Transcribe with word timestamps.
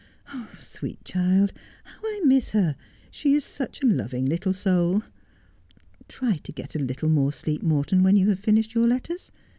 'Sweet 0.59 1.05
child! 1.05 1.53
How 1.83 1.99
I 2.03 2.21
miss 2.25 2.49
her! 2.49 2.75
She 3.11 3.35
is 3.35 3.45
such 3.45 3.83
a 3.83 3.85
loving 3.85 4.25
little 4.25 4.51
soul. 4.51 5.03
Try 6.07 6.37
to 6.37 6.51
get 6.51 6.73
a 6.73 6.79
little 6.79 7.07
more 7.09 7.31
sleep, 7.31 7.61
Morton, 7.61 8.01
when 8.01 8.15
you 8.15 8.29
have 8.29 8.39
finished 8.39 8.73
your 8.73 8.87
letters. 8.87 9.31